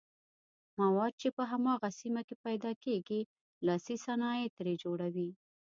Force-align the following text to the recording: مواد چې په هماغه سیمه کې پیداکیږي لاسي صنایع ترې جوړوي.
مواد 0.79 1.13
چې 1.21 1.29
په 1.37 1.43
هماغه 1.51 1.89
سیمه 1.99 2.21
کې 2.27 2.35
پیداکیږي 2.45 3.21
لاسي 3.67 3.95
صنایع 4.05 4.47
ترې 4.57 4.73
جوړوي. 4.83 5.29